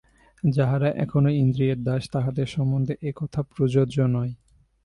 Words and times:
যাহারা 0.43 0.89
এখনও 0.95 1.29
ইন্দ্রিয়ের 1.35 1.79
দাস, 1.83 2.03
তাহাদের 2.11 2.47
সম্বন্ধে 2.47 2.93
এ-কথা 3.01 3.41
প্রযোজ্য 3.49 3.97
নয়। 4.09 4.33